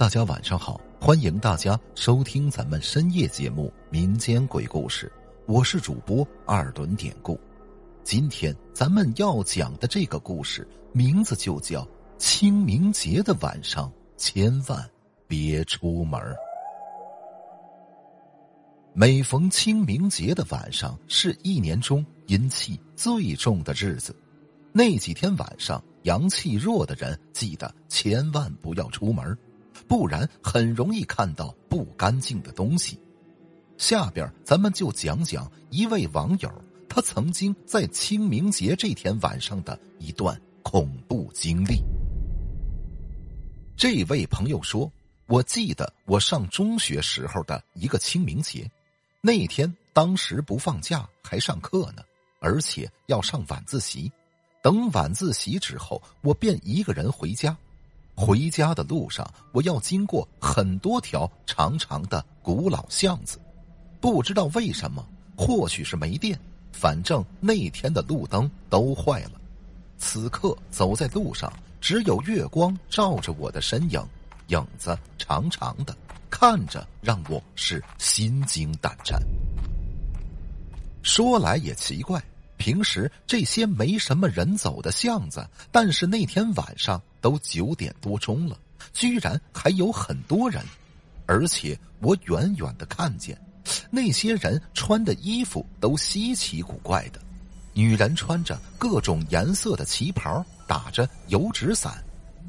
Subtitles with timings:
[0.00, 5.12] 大家晚上好，欢迎大家收听咱们深夜节目《民间鬼故事》，
[5.44, 7.38] 我是主播二轮典故。
[8.02, 11.86] 今天咱们要讲的这个故事名字就叫
[12.16, 14.90] 清明节的晚上，千万
[15.28, 16.18] 别出门。
[18.94, 24.16] 每逢清明节的晚上，是一年中阴气最重的日子。
[24.72, 29.36] 那几天晚上，阳气弱的人记得千万不要出门。
[29.86, 32.98] 不然很容易看到不干净的东西。
[33.76, 36.52] 下边咱们就讲讲一位网友
[36.88, 41.82] 他曾经在清明节这天晚上的一段恐怖经历。
[43.76, 44.92] 这位朋友说
[45.26, 48.70] ：“我记得我上中学时候的一个清明节，
[49.22, 52.02] 那天当时不放假还上课呢，
[52.40, 54.12] 而且要上晚自习。
[54.62, 57.56] 等晚自习之后，我便一个人回家。”
[58.14, 63.40] 回家的路上，我要经过很多条长长的古老巷子，
[64.00, 65.04] 不知道为什么，
[65.36, 66.38] 或许是没电，
[66.72, 69.32] 反正那天的路灯都坏了。
[69.98, 74.02] 此刻走在路上，只有月光照着我的身影，
[74.48, 75.96] 影子长长的，
[76.28, 79.20] 看着让我是心惊胆战。
[81.02, 82.22] 说来也奇怪。
[82.60, 88.56] 平时这些没什么人走的巷子，但是那天晚上都九点多钟了，
[88.92, 90.62] 居然还有很多人，
[91.24, 93.34] 而且我远远的看见，
[93.90, 97.20] 那些人穿的衣服都稀奇古怪的，
[97.72, 102.04] 女人穿着各种颜色的旗袍，打着油纸伞，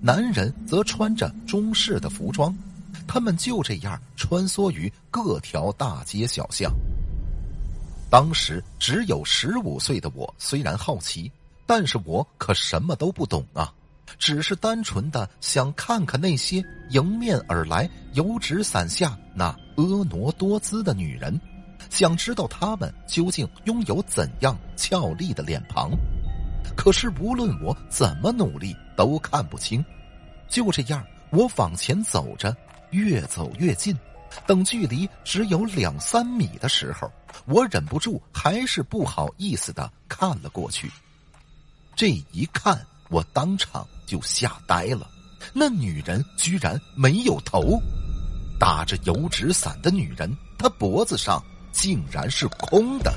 [0.00, 2.56] 男人则穿着中式的服装，
[3.08, 6.72] 他们就这样穿梭于各条大街小巷。
[8.08, 11.30] 当时只有十五岁的我，虽然好奇，
[11.66, 13.72] 但是我可什么都不懂啊，
[14.18, 21.38] 只是单纯的想看看那些迎面而来、油纸伞下那婀娜多姿的女人，
[21.90, 25.90] 想知道她们究竟拥有怎样俏丽的脸庞。
[26.76, 29.84] 可是无论我怎么努力，都看不清。
[30.48, 32.56] 就这样，我往前走着，
[32.90, 33.96] 越走越近。
[34.46, 37.10] 等距离只有两三米的时候，
[37.44, 40.90] 我忍不住还是不好意思的看了过去。
[41.94, 45.10] 这一看，我当场就吓呆了。
[45.52, 47.80] 那女人居然没有头，
[48.58, 51.42] 打着油纸伞的女人，她脖子上
[51.72, 53.14] 竟然是空的。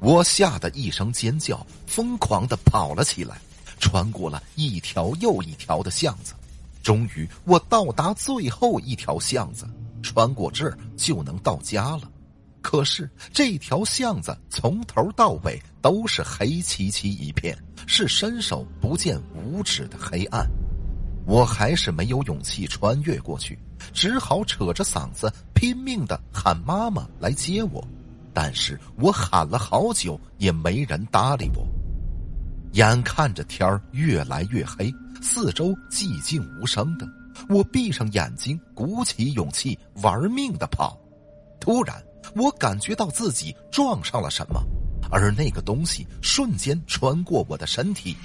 [0.00, 3.40] 我吓得一声尖叫，疯狂的跑了起来，
[3.78, 6.34] 穿过了一条又一条的巷子。
[6.82, 9.66] 终于，我到达最后一条巷子，
[10.02, 12.10] 穿过这儿就能到家了。
[12.62, 20.44] 可是这条巷子从头到尾都是黑漆漆一片，是伸手不见五指的黑暗。
[21.26, 23.58] 我还是没有勇气穿越过去，
[23.92, 27.86] 只好扯着嗓子拼命的喊妈妈来接我。
[28.32, 31.66] 但是我喊了好久，也没人搭理我。
[32.72, 34.92] 眼看着天儿越来越黑。
[35.22, 37.08] 四周寂静无声的，
[37.48, 40.98] 我闭上眼睛，鼓起勇气玩命的跑。
[41.60, 42.02] 突然，
[42.34, 44.62] 我感觉到自己撞上了什么，
[45.10, 48.16] 而那个东西瞬间穿过我的身体，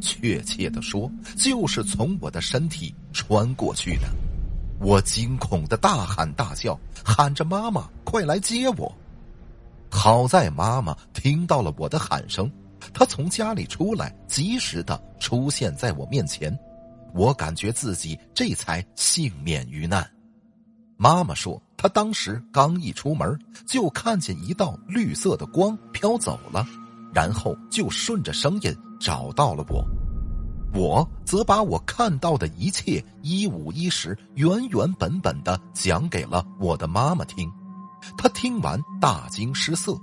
[0.00, 4.08] 确切的说，就是从我的身体穿过去的。
[4.80, 8.92] 我惊恐的大喊大叫，喊着：“妈妈，快来接我！”
[9.88, 12.50] 好在妈妈听到了我的喊声。
[12.92, 16.54] 她从家里出来，及时的出现在我面前，
[17.14, 20.04] 我感觉自己这才幸免于难。
[20.96, 26.66] 妈妈说，她当时刚一出门，就看见一道绿色的光飘走了，
[27.14, 29.86] 然后就顺着声音找到了我。
[30.72, 37.48] 我则把我看到的一切一五一十、原原本本的讲给了我的妈妈听。
[38.18, 39.96] 她听完大惊失色。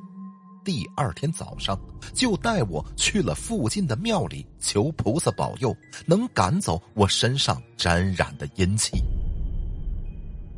[0.63, 1.79] 第二天早上，
[2.13, 5.75] 就带我去了附近的庙里求菩萨保佑，
[6.05, 8.91] 能赶走我身上沾染的阴气。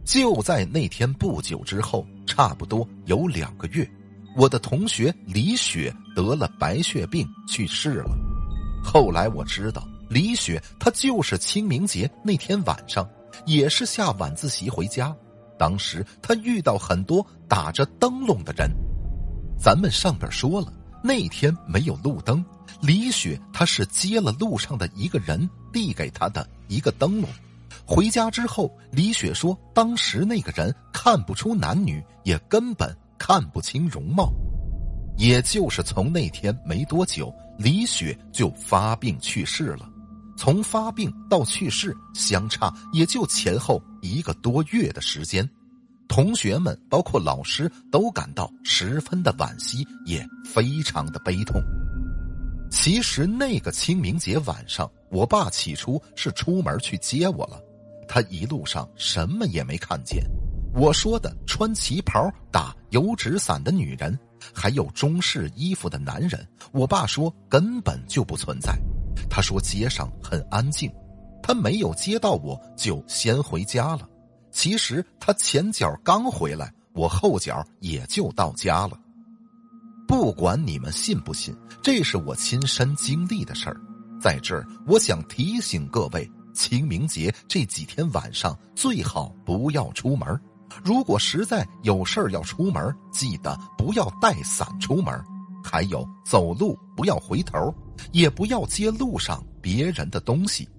[0.04, 3.90] 就在那天不久之后，差不多有两个月，
[4.36, 8.12] 我的同学李雪得了白血病去世了。
[8.84, 13.10] 后来我知道，李雪她就是清明节那天晚上，
[13.46, 15.16] 也是下晚自习回家，
[15.58, 18.70] 当时她遇到很多打着灯笼的人。
[19.58, 20.72] 咱们上边说了，
[21.04, 22.44] 那天没有路灯，
[22.82, 27.30] 李雪她是接了路上的一个人递给她的一个灯笼。
[27.86, 34.32] 回家之后，李雪说，当时那个人看不出男女，也根本看不清容貌。
[35.18, 39.90] 也就是从那天没多久，李雪就发病去世了。
[40.36, 45.48] 从发病到去世相差也就前后一个多月的时间，
[46.08, 51.62] 同学们包括老师都感到十分的惋惜，也非常的悲痛。
[52.70, 57.62] 其实那个清明节晚上，我爸起初是出门去接我了，
[58.08, 60.24] 他一路上什么也没看见。
[60.76, 64.18] 我说的穿旗袍、打油纸伞的女人，
[64.52, 68.76] 还有中式衣服的男人，我爸说根本就不存在。
[69.30, 70.92] 他说街上很安静，
[71.44, 74.10] 他没有接到我就先回家了。
[74.54, 78.98] 其实他前脚刚回来，我后脚也就到家了。
[80.08, 83.82] 不管你们信不信，这是我亲身经历的事儿。
[84.22, 90.40] 在这儿，我想提醒各位：清明节这几天晚上最好不要出门。
[90.84, 95.14] 如果实在有事儿要出门，记得不要带伞出门。
[95.64, 97.74] 还有，走路不要回头，
[98.12, 100.70] 也不要接路上别人的东西。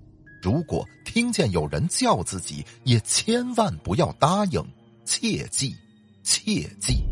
[0.44, 4.62] 如果听见有人叫自己，也千万不要答应。
[5.06, 5.75] 切记，
[6.23, 7.02] 切记。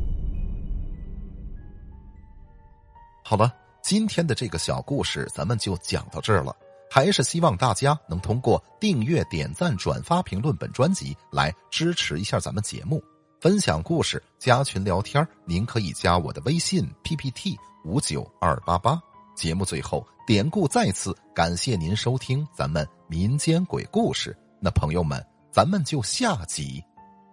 [3.25, 3.51] 好了，
[3.83, 6.55] 今天的这个小故事咱们就讲到这儿了。
[6.91, 13.03] 还是希望大家能通过订阅、点赞、转发、评论本专辑来支持一下咱们节目，
[13.41, 15.27] 分享故事、加群聊天。
[15.47, 19.01] 您可以加我的微信 PPT 五九二八八。
[19.35, 24.35] 节目最后，典故再次感谢您收听咱们民间鬼故事。
[24.59, 26.83] 那朋友们，咱们就下集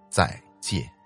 [0.09, 0.98] 再见。